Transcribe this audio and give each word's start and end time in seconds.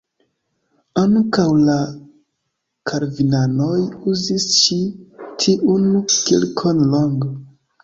Ankaŭ 1.01 1.45
la 1.67 1.75
kalvinanoj 2.93 3.77
uzis 4.15 4.49
ĉi 4.57 4.81
tiun 5.45 5.89
kirkon 6.17 6.85
longe. 6.97 7.33